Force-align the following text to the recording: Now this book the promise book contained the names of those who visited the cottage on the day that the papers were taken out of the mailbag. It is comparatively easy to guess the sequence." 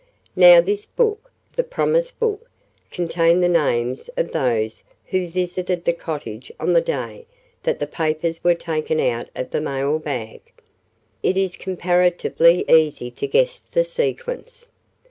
Now 0.35 0.61
this 0.61 0.87
book 0.87 1.31
the 1.55 1.63
promise 1.63 2.09
book 2.11 2.49
contained 2.89 3.43
the 3.43 3.47
names 3.47 4.09
of 4.17 4.31
those 4.31 4.83
who 5.05 5.27
visited 5.27 5.85
the 5.85 5.93
cottage 5.93 6.51
on 6.59 6.73
the 6.73 6.81
day 6.81 7.27
that 7.61 7.77
the 7.77 7.85
papers 7.85 8.43
were 8.43 8.55
taken 8.55 8.99
out 8.99 9.29
of 9.35 9.51
the 9.51 9.61
mailbag. 9.61 10.41
It 11.21 11.37
is 11.37 11.55
comparatively 11.55 12.65
easy 12.67 13.11
to 13.11 13.27
guess 13.27 13.59
the 13.59 13.83
sequence." 13.83 14.69